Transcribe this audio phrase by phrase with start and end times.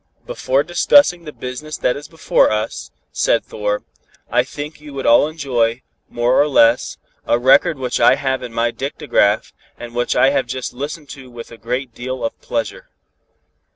[0.25, 3.83] "Before discussing the business that is before us," said Thor,
[4.31, 8.51] "I think you would all enjoy, more or less, a record which I have in
[8.51, 12.89] my dictagraph, and which I have just listened to with a great deal of pleasure."